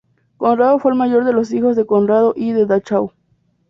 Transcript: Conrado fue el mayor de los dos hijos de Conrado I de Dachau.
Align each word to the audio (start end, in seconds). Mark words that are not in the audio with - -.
Conrado 0.37 0.79
fue 0.79 0.93
el 0.93 0.97
mayor 0.97 1.25
de 1.25 1.31
los 1.33 1.49
dos 1.49 1.53
hijos 1.59 1.75
de 1.75 1.85
Conrado 1.85 2.33
I 2.35 2.53
de 2.53 2.65
Dachau. 2.65 3.13